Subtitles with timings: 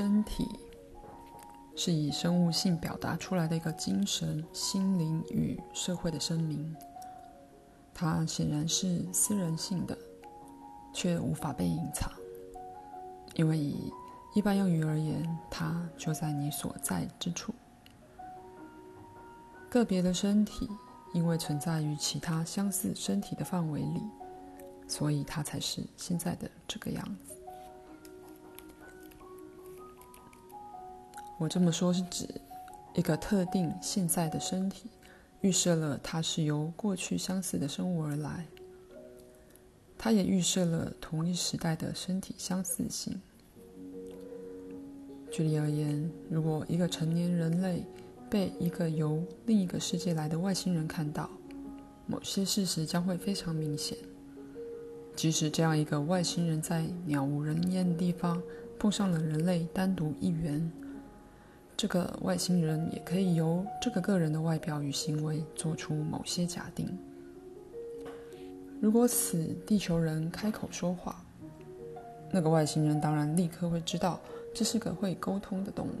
[0.00, 0.48] 身体
[1.76, 6.74] 是以生物性表达出来的一个精神、心灵与社会的声明。
[7.92, 9.94] 它显然是私人性的，
[10.94, 12.10] 却无法被隐藏，
[13.34, 13.92] 因为以
[14.34, 17.54] 一般用语而言，它就在你所在之处。
[19.68, 20.66] 个别的身体，
[21.12, 24.00] 因为存在于其他相似身体的范围里，
[24.88, 27.34] 所以它才是现在的这个样子。
[31.40, 32.28] 我这么说是指
[32.94, 34.90] 一个特定现在的身体，
[35.40, 38.46] 预设了它是由过去相似的生物而来，
[39.96, 43.18] 它也预设了同一时代的身体相似性。
[45.30, 47.86] 举例而言，如果一个成年人类，
[48.28, 51.30] 被一个由另一个世界来的外星人看到，
[52.06, 53.96] 某些事实将会非常明显。
[55.16, 58.42] 即使这样一个外星人在鸟无人烟的地方
[58.78, 60.70] 碰上了人类单独一员，
[61.80, 66.86] 这个外星人也可以由这个个人的外表与行为做出某些假定。
[68.82, 71.24] 如果此地球人开口说话，
[72.30, 74.20] 那个外星人当然立刻会知道
[74.54, 75.94] 这是个会沟通的动物。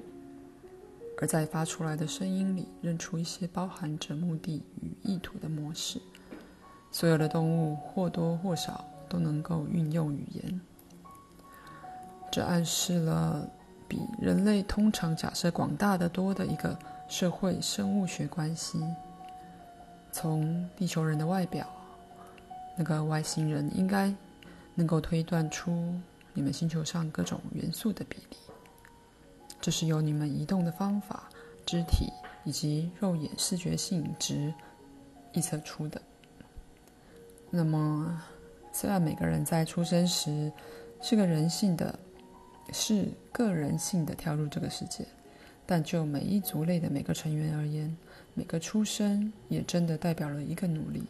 [1.18, 5.98] 而在发出来的声音里，认出一些包含着目的与意图的模式。
[6.92, 10.60] 所有的动物或多或少都能够运用语言，
[12.30, 13.48] 这暗示了
[13.90, 18.80] 比人类通常假设广大的多的一个社会生物学关系。
[20.12, 21.66] 从地球人的外表，
[22.76, 24.14] 那个外星人应该
[24.76, 25.92] 能够推断出
[26.32, 28.36] 你们星球上各种元素的比例。
[29.60, 31.28] 这是由你们移动的方法、
[31.66, 32.12] 肢体
[32.44, 34.54] 以及肉眼视觉性质
[35.34, 36.00] 预测出的。
[37.50, 38.22] 那么，
[38.72, 40.52] 虽然每个人在出生时
[41.02, 41.98] 是个人性的，
[42.72, 45.04] 是个人性的跳入这个世界，
[45.66, 47.96] 但就每一族类的每个成员而言，
[48.34, 51.02] 每个出生也真的代表了一个努力，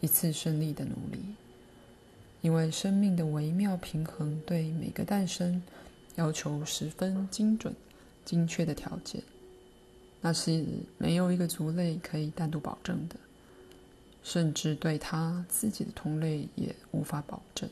[0.00, 1.20] 一次胜利的努力。
[2.40, 5.62] 因为生命的微妙平衡对每个诞生
[6.16, 7.74] 要求十分精准。
[8.24, 9.22] 精确的条件，
[10.20, 10.62] 那是
[10.98, 13.16] 没有一个族类可以单独保证的，
[14.22, 17.66] 甚至对他自己的同类也无法保证。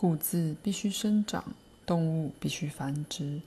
[0.00, 1.42] 谷子必须生长，
[1.84, 3.40] 动物必须繁殖，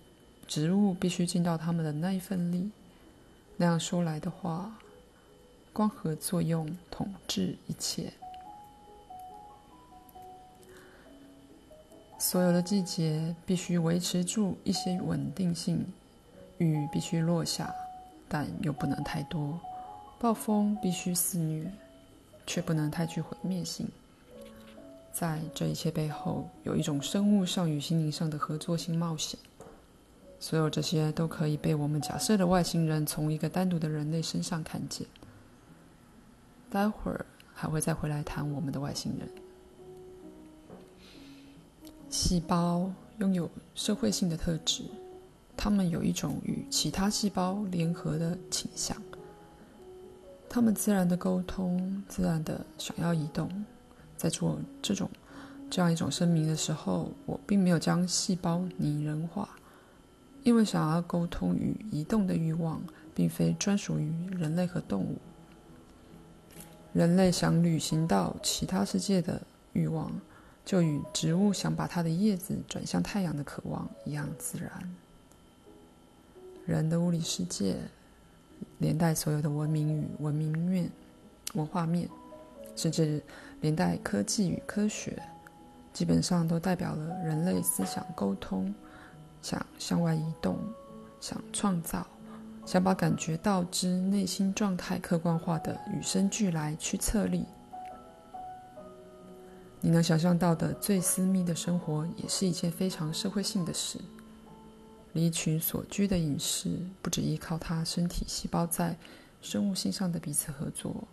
[0.50, 2.70] 植物必须尽到它们的那一份力。
[3.56, 4.78] 那样说来的话，
[5.72, 8.12] 光合作用统治一切。
[12.20, 15.86] 所有的季节必须维持住一些稳定性，
[16.58, 17.74] 雨必须落下，
[18.28, 19.58] 但又不能太多；
[20.20, 21.72] 暴风必须肆虐，
[22.46, 23.88] 却不能太具毁灭性。
[25.12, 29.40] 在这一切背后，有一种生物上与心灵上的合作性冒险。
[30.40, 35.06] 所有这些都可以被我们假设的外星人从一个单独的人类身上看见。
[36.70, 39.30] 待会儿还会再回来谈我们的外星人。
[42.10, 42.90] 细胞
[43.20, 44.84] 拥有社会性的特质，
[45.56, 48.96] 它们有一种与其他细胞联合的倾向。
[50.50, 53.50] 它们自然的沟通，自然的想要移动。
[54.22, 55.10] 在做这种
[55.72, 59.50] 这样一种声明的时候，我并没有将细胞拟人化，
[60.44, 62.80] 因为想要沟通与移动的欲望，
[63.16, 65.18] 并非专属于人类和动物。
[66.94, 69.42] 人类想旅行到其他世界的
[69.74, 70.12] 欲望。
[70.64, 74.96] 就与植物想把它的叶子转向太阳的渴望一样自然。
[76.68, 77.78] 人的物理世界，
[78.78, 80.88] 连带所有的文明与文明面、
[81.56, 82.08] 文化面，
[82.76, 83.22] 甚至
[83.62, 85.22] 连带科技与科学，
[85.94, 88.74] 基本上都代表了人类思想沟通，
[89.42, 90.58] 想向外移动，
[91.20, 92.06] 想创造，
[92.66, 97.46] 想把感觉到之内心状态客观化的与生俱来驱策力。
[99.80, 104.00] 你能想象到的最私密的生活，也是一件非常社会性的事。
[105.14, 108.96] 离群索居的隐士，不只依靠他身体细胞在
[109.42, 111.08] 生物性上的彼此合作，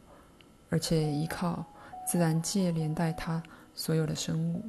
[0.70, 1.64] 而且依靠
[2.08, 3.42] 自然界连带它
[3.74, 4.62] 所有的生物。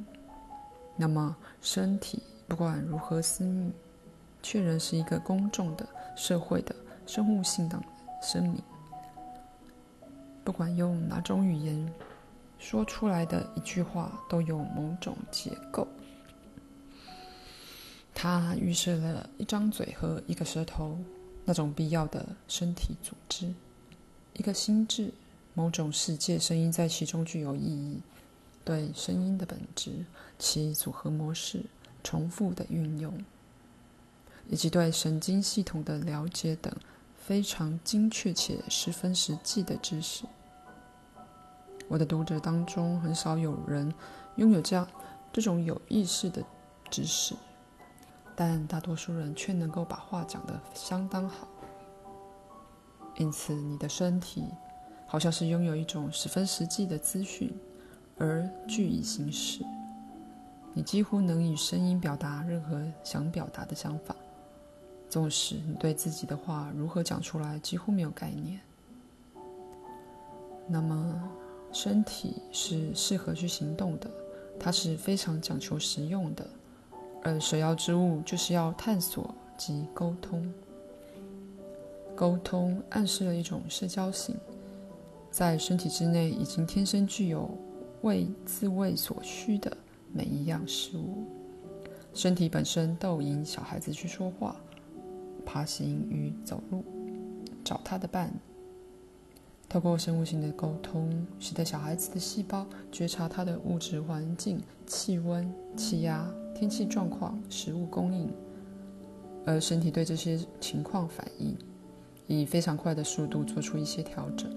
[0.96, 3.72] 那么，身体不管如何私密，
[4.42, 6.76] 却仍是一个公众的、社会的、
[7.06, 7.80] 生物性的
[8.22, 8.62] 声明。
[10.44, 11.92] 不管用哪种语言。
[12.62, 15.88] 说出来的一句话都有某种结构，
[18.14, 20.98] 它预设了一张嘴和一个舌头，
[21.46, 23.50] 那种必要的身体组织，
[24.34, 25.10] 一个心智，
[25.54, 28.00] 某种世界声音在其中具有意义，
[28.64, 30.04] 对声音的本质，
[30.38, 31.64] 其组合模式，
[32.02, 33.24] 重复的运用，
[34.48, 36.74] 以及对神经系统的了解等
[37.18, 40.24] 非常精确且十分实际的知识。
[41.88, 43.92] 我的读者当中很少有人
[44.36, 44.86] 拥有这样
[45.32, 46.42] 这种有意识的
[46.88, 47.34] 知识，
[48.36, 51.48] 但大多数人却能够把话讲得相当好。
[53.16, 54.44] 因此，你的身体
[55.10, 57.52] 好像是拥有一种十分实际的资讯，
[58.16, 59.64] 而据以行事。
[60.72, 64.14] 你几乎能以声音表达任何想表达的想法，
[65.08, 68.60] 纵使你对自己的话如何讲出来几乎没有概念。
[70.68, 71.28] 那么，
[71.72, 74.08] 身体是适合去行动的，
[74.60, 76.46] 它是非常讲求实用的，
[77.24, 80.54] 而首要之物就是要探索及沟通。
[82.14, 84.36] 沟通暗示了一种社交性，
[85.30, 87.48] 在身体之内已经天生具有
[88.02, 89.74] 为自卫所需的
[90.12, 91.24] 每一样事物。
[92.12, 94.56] 身体本身逗引小孩子去说话、
[95.46, 96.84] 爬行与走路、
[97.64, 98.32] 找他的伴。
[99.68, 108.28] 透过生物性的沟通，使得小孩子的细胞觉察他的物质环境、气温、气压、天气状况、食物供应，
[109.46, 111.56] 而身体对这些情况反应。
[112.26, 114.48] 以非常快的速度做出一些调整。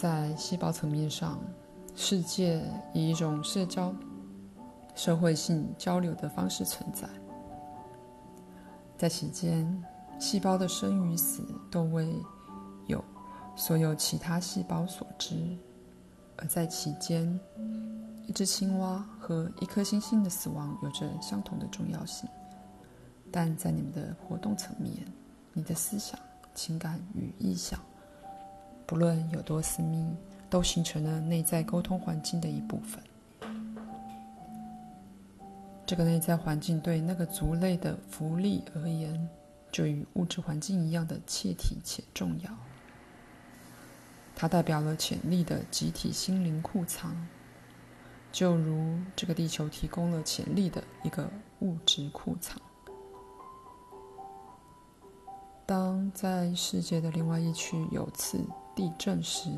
[0.00, 1.38] 在细胞层面上，
[1.94, 2.64] 世界
[2.94, 3.94] 以一种社交、
[4.94, 7.06] 社会性交流的方式存在。
[8.96, 9.84] 在其间，
[10.18, 12.16] 细胞的生与死都未
[12.86, 13.04] 有
[13.54, 15.36] 所有其他细胞所知；
[16.38, 17.38] 而在其间，
[18.26, 22.26] 一只青蛙和一颗星星的死亡有着相同的重要性。
[23.30, 24.94] 但在你们的活动层面，
[25.52, 26.18] 你的思想、
[26.54, 27.78] 情感与意向，
[28.90, 30.04] 不论有多私密，
[30.50, 33.00] 都形成了内在沟通环境的一部分。
[35.86, 39.28] 这个内在环境对那个族类的福利而言，
[39.70, 42.50] 就与物质环境一样的切体且重要。
[44.34, 47.14] 它代表了潜力的集体心灵库藏，
[48.32, 52.60] 就如这个地球提供了潜力的一个物质库藏。
[55.64, 58.40] 当在世界的另外一区有次
[58.80, 59.50] 地震时，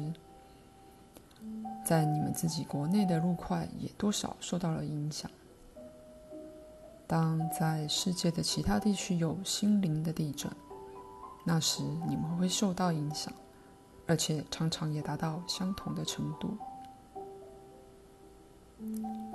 [1.84, 5.30] 在你们自己国内的陆块也多少受到了影响。
[7.06, 10.50] 当在世界的其他地区有心灵的地震，
[11.46, 13.32] 那时你们会受到影响，
[14.08, 16.58] 而且常常也达到相同的程度。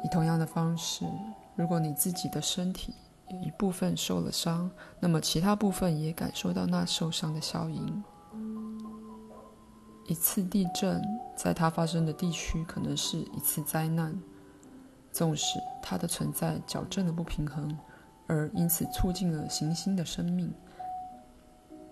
[0.03, 1.05] 以同样的方式，
[1.55, 2.93] 如果你自己的身体，
[3.29, 4.69] 有一部分受了伤，
[4.99, 8.03] 那么其他部分也感受到那受伤的效应。
[10.07, 11.01] 一次地震
[11.35, 14.17] 在它发生的地区可能是一次灾难，
[15.11, 17.77] 纵使它的存在矫正了不平衡，
[18.25, 20.51] 而因此促进了行星的生命。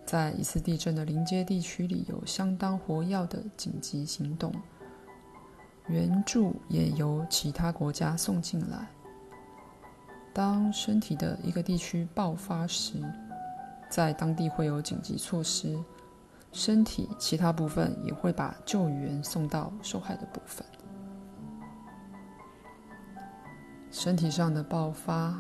[0.06, 4.54] 在一次地震的临接地区里有相当活跃的紧急行动，
[5.88, 8.88] 援助也由其他国家送进来。
[10.32, 12.94] 当身体的一个地区爆发时，
[13.90, 15.78] 在当地会有紧急措施，
[16.56, 20.66] 身体其他部分也会把救援送到受害的部分。
[23.92, 25.38] 身体上的爆发，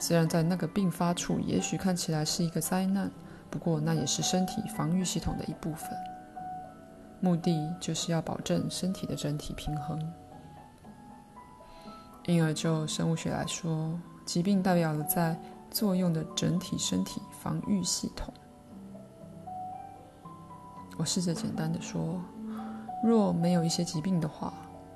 [0.00, 3.08] 虽然在那个病发处也许看起来是一个灾难，
[3.48, 5.88] 不过那也是身体防御系统的一部分，
[7.20, 10.12] 目的就是要保证身体的整体平衡。
[12.26, 15.40] 因而就生物学来说，疾病代表了在
[15.70, 18.34] 作用的整体身体防御系统。
[21.00, 22.20] 我试着简单的说：
[23.02, 24.52] 若没有一些疾病的话，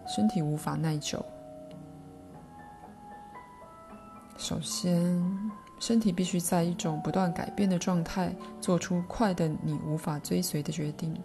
[0.07, 1.25] 身体无法耐久。
[4.37, 5.19] 首先，
[5.81, 11.19] 身体必须在一种不断改变的状态，做出快的你无法追随的决定，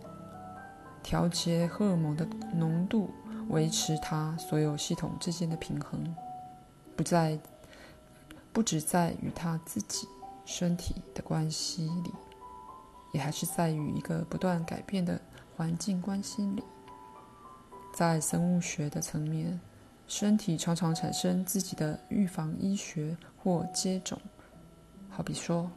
[1.04, 3.10] 调节荷尔蒙的浓度，
[3.50, 6.02] 维持它所有系统之间的平衡，
[6.96, 7.38] 不在。
[8.52, 10.08] 不只在与他自己
[10.44, 12.12] 身体的关系里，
[13.12, 15.20] 也还是在于一个不断改变的
[15.56, 16.64] 环境关系里。
[17.94, 19.60] 在生物学的层面，
[20.08, 24.20] 身体常常产生自己的预防医学或接种，
[25.10, 25.70] 好比说，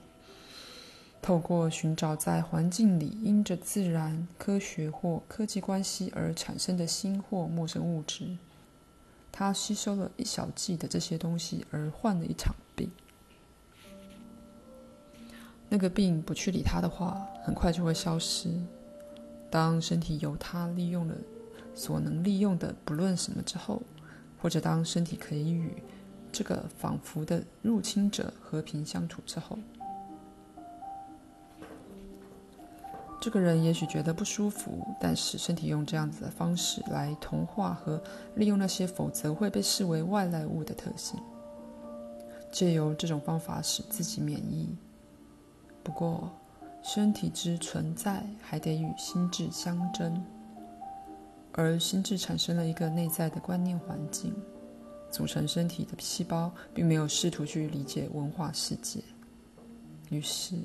[1.20, 8.36] 透过寻找在环境里因着自然、科学或科技关系而产生的新或陌生物质。
[9.32, 12.54] 它吸收了一小剂的这些东西，而换了一场
[15.72, 18.50] 那个病不去理它的话，很快就会消失。
[19.48, 21.14] 当身体由它利用了
[21.74, 23.80] 所能利用的不论什么之后，
[24.38, 25.82] 或者当身体可以与
[26.30, 29.58] 这个仿佛的入侵者和平相处之后，
[33.18, 37.98] 这个人也许觉得不舒服，但是身体用这样子的方式来同化和
[38.34, 41.18] 利用那些否则会被视为外来物的特性，
[42.50, 44.76] 借由这种方法使自己免疫。
[45.82, 46.30] 不过，
[46.82, 50.24] 身体之存在还得与心智相争，
[51.52, 54.34] 而心智产生了一个内在的观念环境，
[55.10, 59.00] 组成身体的细胞并没有试图去理解文化世界，
[60.10, 60.56] 于是。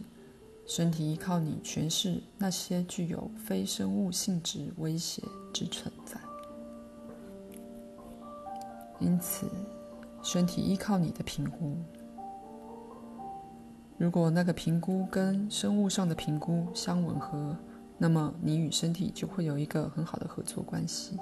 [0.69, 6.19] 身体依靠你诠释那些具有非生物性质威胁之存在，
[8.99, 9.47] 因此，
[10.21, 11.77] 身体依靠你的评估。
[13.97, 17.55] 如果那个评估跟生物上的评估相吻合，
[17.97, 21.17] 那么你与身体就会有一个很好的合作关系，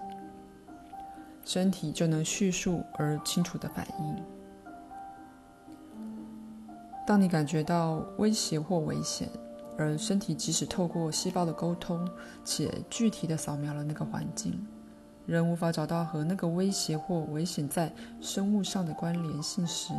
[1.45, 4.15] 身体就能叙述而清楚的反应。
[7.07, 9.29] 当你感觉到威胁或危险，
[9.77, 12.05] 而身体即使透过细胞的沟通，
[12.43, 14.67] 且具体的扫描了那个环境，
[15.25, 19.93] 仍无法找到和那个威胁或危险在生物上的关联性时，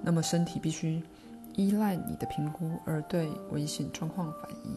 [0.00, 1.02] 那么身体必须
[1.58, 4.76] 依赖你的评估而对危险状况反应。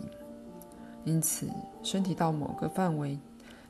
[1.06, 1.48] 因此，
[1.84, 3.20] 身体到某个范围，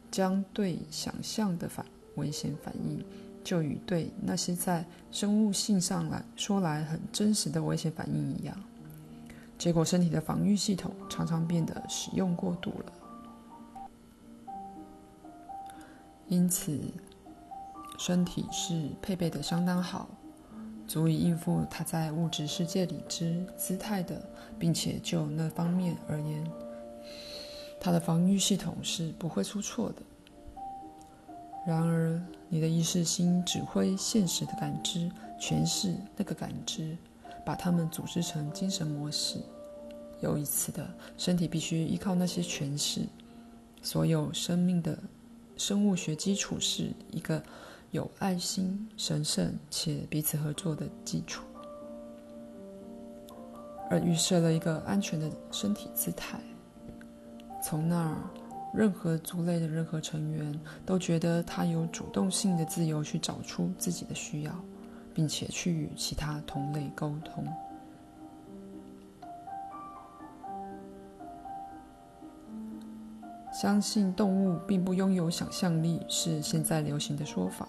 [0.09, 3.03] 将对想象的反危险反应。
[3.43, 8.55] 就与对那些在生物性上来说来很真实的危险反应一样，
[9.57, 12.93] 结果身体的防御系统常常变得使用过度了。
[16.27, 16.79] 因此，
[17.97, 20.07] 身体是配备的相当好，
[20.91, 24.21] 足以应付它在物质世界里之姿态的，
[24.59, 26.45] 并且就那方面而言，
[27.79, 30.01] 它的防御系统是不会出错的。
[31.65, 36.97] 然而，你的意识心指挥现实的感知，诠释那个感知，
[37.45, 39.39] 把它们组织成精神模式。
[40.19, 40.85] 又一次的，
[41.17, 43.03] 身体必须依靠那些诠释。
[43.81, 44.99] 所有生命的
[45.55, 47.41] 生物学基础是一个
[47.91, 51.43] 有爱心、神圣且彼此合作的基础，
[53.89, 56.39] 而预设了一个安全的身体姿态。
[57.63, 58.17] 从那儿。
[58.73, 64.55] 任何族类的任何成员都觉得他有主动性的自由去找出自己的需要，
[65.13, 67.45] 并且去与其他同类沟通。
[73.51, 77.67] 相信动物并不拥有想象力是现在流行的说法，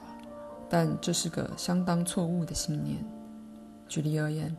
[0.73, 2.97] 但这是个相当错误的信念。
[3.87, 4.57] 举例而言，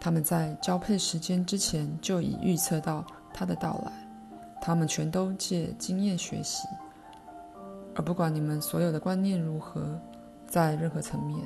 [0.00, 3.92] 他们在交配时间之前就已预测到它的到来。
[4.60, 6.66] 他们全都借经验学习，
[7.94, 9.96] 而不管你们所有的观念如何，
[10.48, 11.38] 在任何层面，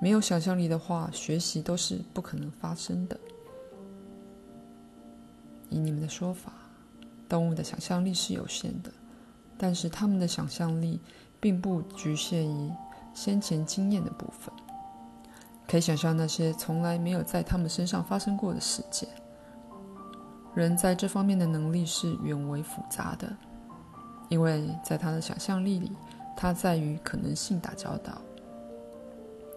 [0.00, 3.18] 没有想象力的话，学习都是不可能发生的。
[5.70, 6.52] 以你们的说法，
[7.28, 8.92] 动物的想象力是有限的，
[9.58, 11.00] 但是他们的想象力
[11.40, 12.70] 并不局限于
[13.16, 14.54] 先前经验的部分，
[15.66, 19.08] 可以想象那些从来没有在他们身上发生过的事件。
[20.54, 23.34] 人在这方面的能力是远为复杂的，
[24.28, 25.92] 因为在他的想象力里，
[26.36, 28.20] 他在与可能性打交道。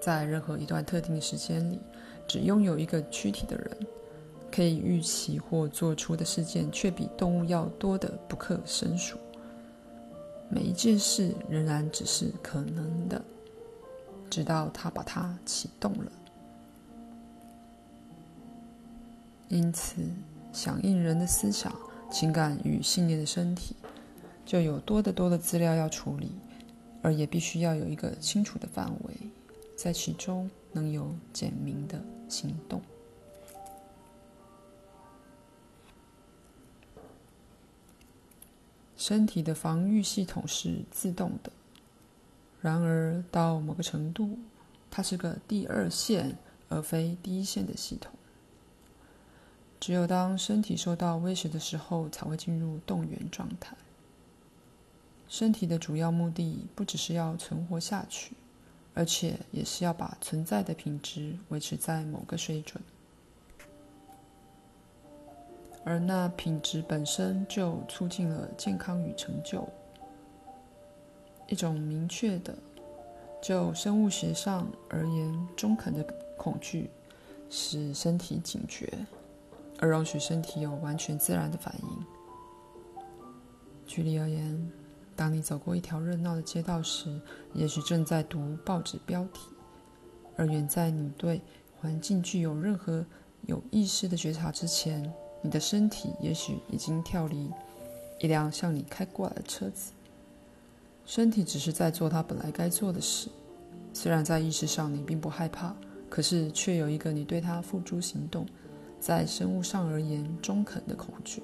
[0.02, 1.82] 在任何一段特定的时间里，
[2.26, 3.78] 只拥有一个躯体的人，
[4.50, 9.18] 可以预期或做出的事件却比动物要多得不可胜数。
[10.50, 13.22] 每一件事仍然只是可能的，
[14.30, 16.12] 直到他把它启动了。
[19.50, 19.96] 因此。
[20.52, 21.72] 响应人的思想、
[22.12, 23.76] 情感与信念的身体，
[24.44, 26.32] 就有多得多的资料要处理，
[27.04, 29.14] 而也必须要有一个清楚的范围，
[29.76, 32.82] 在其中能有简明的行动。
[38.98, 41.52] 身体的防御系统是自动的，
[42.62, 44.38] 然而到某个程度，
[44.92, 46.36] 它是个第二线
[46.68, 48.12] 而非第一线的系统。
[49.80, 53.78] 只有当身体受到威胁的时候，才会进入动员状态。
[55.30, 58.36] 身体的主要目的不只是要存活下去，
[58.94, 62.84] 而且也是要把存在的品质维持在某个水准，
[65.86, 69.66] 而那品质本身就促进了健康与成就。
[71.50, 72.58] 一种明确的，
[73.42, 76.04] 就生物学上而言中肯的
[76.38, 76.90] 恐惧，
[77.50, 78.92] 使身体警觉。
[79.82, 83.04] 而容许身体有完全自然的反应。
[83.86, 84.72] 举例而言，
[85.16, 87.20] 当你走过一条热闹的街道时，
[87.54, 89.40] 也许正在读报纸标题；
[90.36, 91.42] 而远在你对
[91.80, 93.06] 环境具有任何
[93.44, 97.50] 有意识的觉察之前，你的身体也许已经跳离
[98.20, 99.94] 一辆向你开过来的车子。
[101.10, 103.30] 身体只是在做它本来该做的事。
[103.94, 105.76] 虽然在意识上你并不害怕，
[106.08, 108.46] 可是却有一个你对它付诸行动，
[109.00, 111.42] 在生物上而言中肯的恐惧。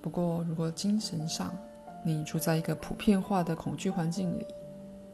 [0.00, 1.52] 不过，如果精神上
[2.04, 4.46] 你处在一个普遍化的恐惧环境里，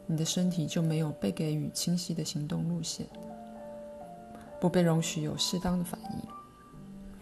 [0.07, 3.07] 你的身体就没有被给予清晰的行动路线，
[4.61, 6.29] 不被容许有适当的反应。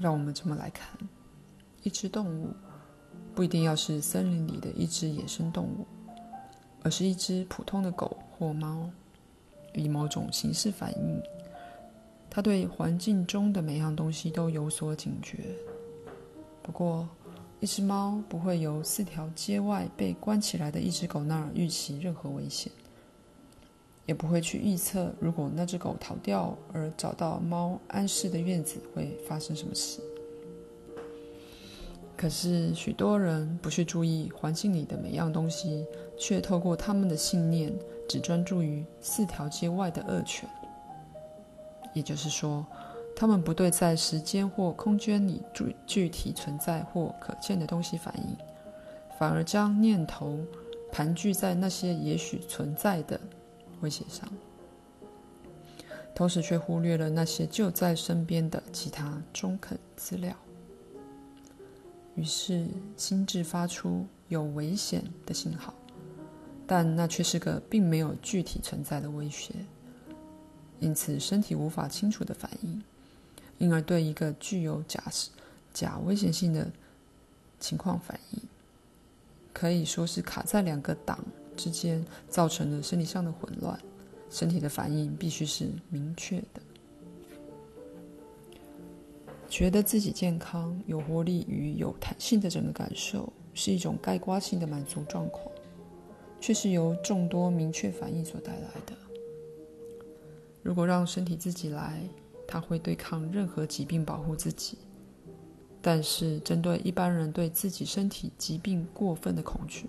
[0.01, 0.99] 让我们这么来看：
[1.85, 2.49] 一只动物
[3.35, 5.87] 不一定要是森林里的一只野生动物，
[6.83, 8.91] 而是一只普通的狗或猫，
[9.75, 11.23] 以某种形式反应。
[12.29, 15.39] 它对环境中的每样东西都有所警觉。
[16.63, 17.09] 不过，
[17.59, 22.71] 一只猫不会由四条街外被关起来的一只狗那儿预期任何危险，
[24.07, 30.01] 也不会去预测如果那只狗逃掉而找到猫安适的院子会发生什么事。
[32.21, 35.87] 可是许多人不去注意环境里的每样东西，
[36.19, 37.73] 却透过他们的信念
[38.07, 40.47] 只专注于四条街外的恶犬，
[41.95, 42.67] 也就是说，
[43.17, 48.37] 他们不对在时间或空间里具具体存在或可见的东西反应，
[49.19, 50.39] 反而将念头
[50.93, 53.19] 盘踞在那些也许存在的
[53.81, 54.29] 威胁上，
[56.15, 60.37] 同时却忽略了那些就在身边的其他中肯资料。
[62.21, 62.67] 于是
[62.99, 65.73] 心智发出有危险的信号，
[66.67, 69.55] 但那却是个并没有具体存在的威胁，
[70.81, 72.83] 因此身体无法清楚的反应。
[73.57, 75.03] 因而对一个具有假
[75.73, 76.71] 假危险性的
[77.59, 78.43] 情况反应，
[79.55, 81.19] 可以说是卡在两个档
[81.57, 83.81] 之间，造成了生理上的混乱。
[84.29, 86.61] 身体的反应必须是明确的。
[89.51, 95.45] 觉得自己健康、有活力与有弹性的整个感受，是一种概括性的满足状况，
[96.41, 98.97] 却是由众多明确反应所带来的。
[100.63, 102.01] 如果让身体自己来，
[102.47, 104.79] 它会对抗任何疾病，保护自己。
[105.83, 109.87] 但是，针对一般人对自己身体疾病过分的恐惧，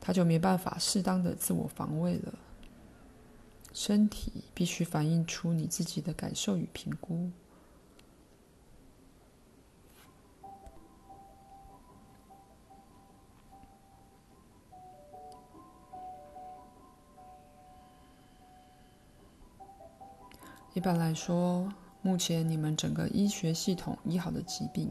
[0.00, 2.34] 他就没办法适当的自我防卫了。
[3.72, 7.30] 身体必须反映出你自己的感受与评估。
[20.76, 21.66] 一般来说，
[22.02, 24.90] 目前你们整个医学系统医好的疾病，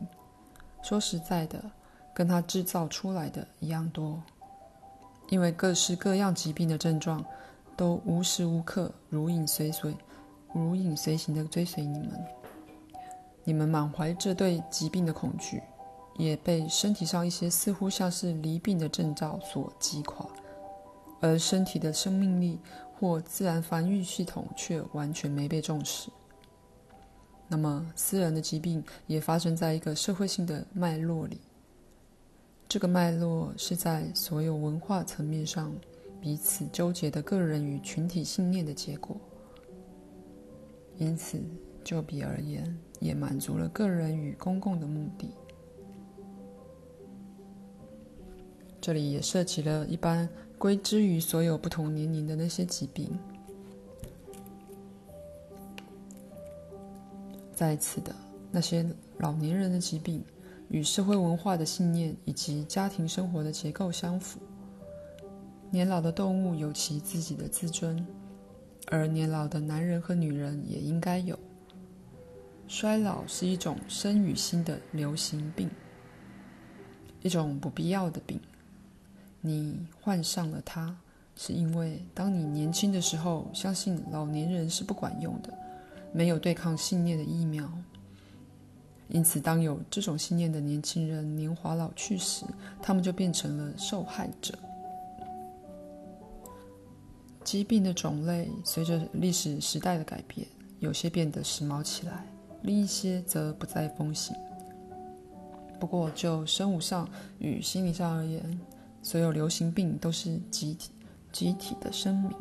[0.82, 1.64] 说实在的，
[2.12, 4.20] 跟它制造出来的一样多。
[5.30, 7.24] 因为各式各样疾病的症状，
[7.78, 9.96] 都无时无刻如影随随、
[10.56, 12.20] 如影随形地追随你们。
[13.44, 15.62] 你们满怀着对疾病的恐惧，
[16.18, 20.26] 也被身体上一些似乎像是离病的征兆所击垮，
[21.22, 22.60] 而身体的生命力。
[22.98, 26.10] 或自然繁育系统却完全没被重视。
[27.48, 31.40] 那么，私人的疾病也发生在一个社会性的脉络里。
[32.68, 35.72] 这个脉络是在所有文化层面上
[36.20, 39.16] 彼此纠结的个人与群体信念的结果。
[40.98, 41.40] 因此，
[41.84, 45.30] 就彼而言，也满足了个人与公共的目的。
[48.82, 50.28] 这里也涉及了一般。
[50.66, 53.16] 归之于所有不同年龄的那些疾病。
[57.54, 58.16] 再次的，
[58.50, 58.84] 那些
[59.20, 60.26] 老年人的疾病
[60.70, 64.40] 与社会文化的信念以及家庭生活的结构相符。
[65.70, 68.04] 年老的动物有其自己的自尊，
[68.88, 71.38] 而年老的男人和女人也应该有。
[72.68, 75.70] 衰老是一种生与心的流行病，
[77.22, 78.42] 一种不必要的病。
[79.46, 80.98] 你患上了它，
[81.36, 85.54] 是因为当你年轻的时候，相信老年人是不管用的，
[86.12, 87.72] 没有对抗信念的疫苗。
[89.08, 92.44] 因此，当有这种信念的年轻人年华老去时，
[92.82, 94.58] 他们就变成了受害者。
[97.44, 100.48] 疾病的种类随着历史时代的改变，
[100.80, 102.26] 有些变得时髦起来，
[102.64, 104.36] 另一些则不再风行。
[105.80, 108.60] 不过，就生物上与心理上而言，
[109.06, 110.90] 所有流行病都是集体、
[111.32, 112.32] 集体的声明。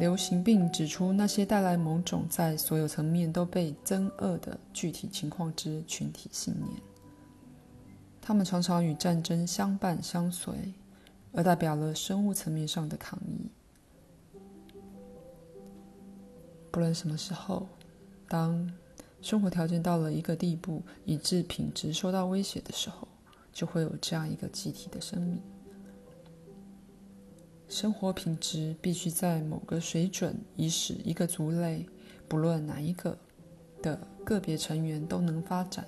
[0.00, 6.82] 流行病指出那些带来某种在所有层面都被憎恶的具体情况之群体信念。
[8.20, 10.52] 它们常常与战争相伴相随，
[11.32, 13.48] 而代表了生物层面上的抗议。
[16.72, 17.68] 不论什么时候，
[18.26, 18.68] 当
[19.22, 23.06] 生活条件到了一个地步，以致品质受到威胁的时候，
[23.60, 25.38] 就会有这样一个集体的生命。
[27.68, 31.86] 生活品质必须在某个水准，以使一个族类，
[32.26, 33.18] 不论哪一个
[33.82, 35.84] 的个别成员都能发展。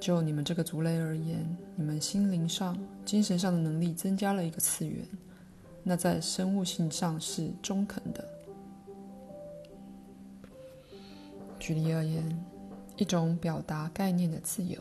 [0.00, 5.04] 就你们这个族类而言，你们心灵上、精神上的能力增加了一个次元，
[5.82, 8.24] 那在生物性上是中肯的。
[11.58, 12.44] 举例而言，
[12.98, 14.80] 一种表达概念的自由，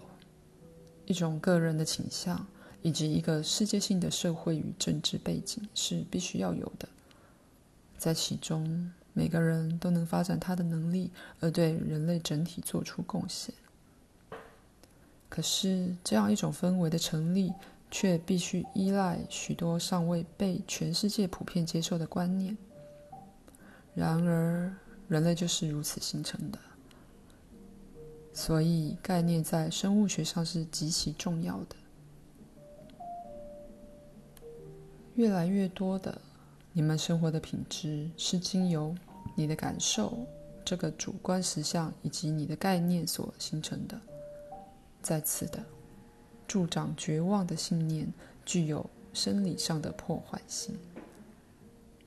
[1.05, 2.45] 一种个人的倾向，
[2.81, 6.87] 以及一个世界性的社会与政治背景是必须要有的。
[7.97, 13.53] 在其中，每个人都能发展他的能力，而对人类整体做出贡献。
[15.29, 17.53] 可是，这样一种氛围的成立，
[17.89, 22.57] 却必须依赖许多尚未被全世界普遍接受的观念。
[23.95, 24.75] 然而，
[25.07, 26.59] 人类就是如此形成的。
[28.33, 31.75] 所以，概念在生物学上是极其重要的。
[35.15, 36.19] 越来越多的，
[36.71, 38.95] 你们生活的品质是经由
[39.35, 40.17] 你的感受
[40.65, 44.01] 这个主观实相以及你的概念所形成的。
[45.03, 45.63] 再次的，
[46.47, 48.11] 助长绝望的信念
[48.43, 50.75] 具有生理上的破坏性，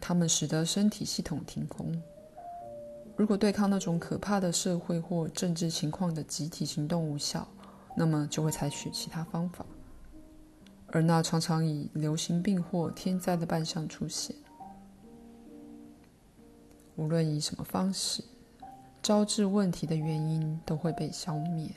[0.01, 2.03] 它们使得身体系统停工。
[3.17, 7.49] 如果对抗那种可怕的社会或政治情况的集体行动无效，
[7.97, 9.65] 那么就会采取其他方法，
[10.89, 14.37] 而那常常以流行病或天灾的扮相出现。
[16.97, 18.23] 无论以什么方式，
[19.03, 21.71] 招致问题的原因都会被消灭。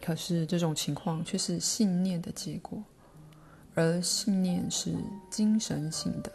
[0.00, 2.82] 可是这种情况却是信念的结果，
[3.74, 4.94] 而信念是
[5.30, 6.32] 精神性的。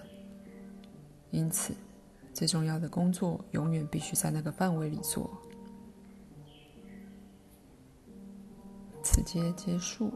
[1.31, 1.73] 因此，
[2.33, 5.29] 最重要的工作永远必须在那个范围里做。
[9.03, 10.13] 此节结束，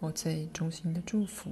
[0.00, 1.50] 我最衷心的祝福。